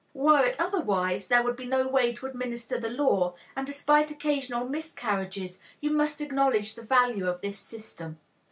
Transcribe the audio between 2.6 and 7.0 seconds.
the law, and despite occasional miscarriages you must acknowledge the